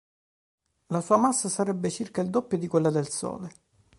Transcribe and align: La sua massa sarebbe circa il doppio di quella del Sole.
La 0.87 0.99
sua 0.99 1.17
massa 1.17 1.47
sarebbe 1.47 1.91
circa 1.91 2.21
il 2.23 2.31
doppio 2.31 2.57
di 2.57 2.67
quella 2.67 2.89
del 2.89 3.07
Sole. 3.07 3.51